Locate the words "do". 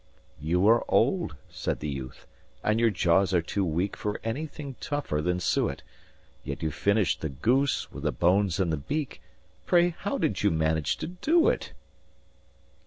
11.07-11.49